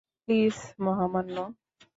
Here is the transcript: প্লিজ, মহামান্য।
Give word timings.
প্লিজ, 0.21 0.57
মহামান্য। 0.79 1.37